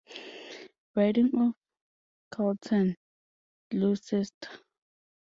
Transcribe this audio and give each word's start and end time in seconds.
"Riding 0.95 1.29
of 1.37 1.53
Carleton-Gloucester" 2.31 4.33